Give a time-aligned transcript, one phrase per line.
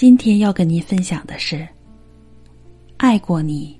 [0.00, 1.68] 今天要跟您分享的是：
[2.96, 3.78] 爱过你，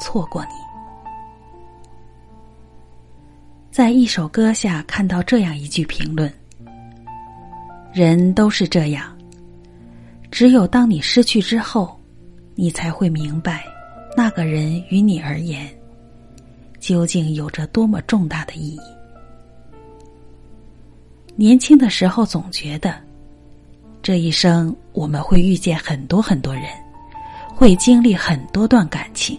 [0.00, 0.50] 错过你。
[3.68, 6.32] 在一首歌下看到这样一句评论
[7.92, 9.18] ：“人都是这样，
[10.30, 12.00] 只有当你失去之后，
[12.54, 13.64] 你才会明白，
[14.16, 15.68] 那个人于你而言，
[16.78, 18.80] 究竟有着多么重大的意义。”
[21.34, 22.94] 年轻的时候总觉得，
[24.02, 26.64] 这一生我们会遇见很多很多人，
[27.54, 29.38] 会经历很多段感情，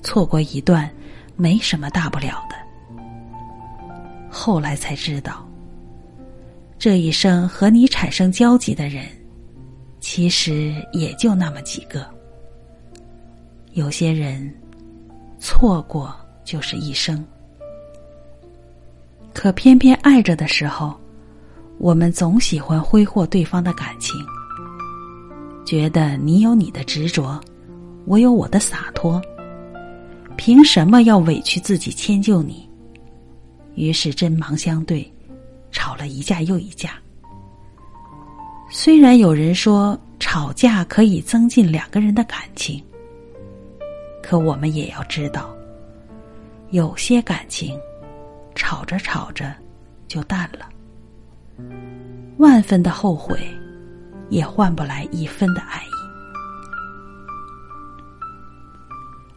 [0.00, 0.88] 错过一段
[1.34, 2.54] 没什么大不了的。
[4.30, 5.44] 后来才知道，
[6.78, 9.04] 这一生和你产生交集的人，
[9.98, 12.08] 其实也就那么几个。
[13.72, 14.54] 有些人，
[15.40, 17.24] 错过就是一生。
[19.34, 20.94] 可偏偏爱着的时候，
[21.82, 24.14] 我们总喜欢挥霍对方的感情，
[25.64, 27.40] 觉得你有你的执着，
[28.04, 29.20] 我有我的洒脱，
[30.36, 32.70] 凭什么要委屈自己迁就你？
[33.74, 35.12] 于是针芒相对，
[35.72, 36.90] 吵了一架又一架。
[38.70, 42.80] 虽然有人说吵架可以增进两个人的感情，
[44.22, 45.52] 可我们也要知道，
[46.70, 47.76] 有些感情。
[48.54, 49.52] 吵着吵着，
[50.06, 50.68] 就淡了。
[52.42, 53.38] 万分的后悔，
[54.28, 55.90] 也换不来一分的爱意。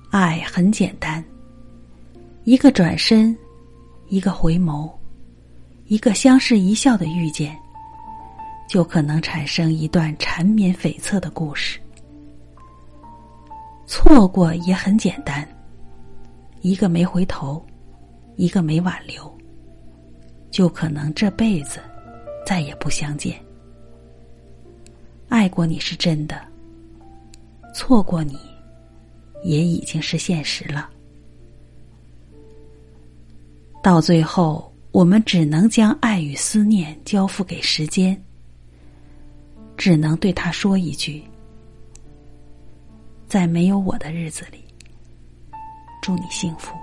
[0.09, 1.23] 爱很简单，
[2.45, 3.37] 一个转身，
[4.07, 4.91] 一个回眸，
[5.85, 7.55] 一个相视一笑的遇见，
[8.67, 11.79] 就可能产生一段缠绵悱恻的故事。
[13.85, 15.47] 错过也很简单，
[16.61, 17.63] 一个没回头。
[18.37, 19.33] 一个没挽留，
[20.51, 21.79] 就可能这辈子
[22.45, 23.35] 再也不相见。
[25.27, 26.39] 爱过你是真的，
[27.73, 28.37] 错过你
[29.43, 30.89] 也已经是现实了。
[33.81, 38.19] 到最后，我们只能将爱与思念交付给时间，
[39.75, 41.23] 只能对他说一句：
[43.27, 44.63] 在没有我的日子里，
[46.01, 46.73] 祝你幸福。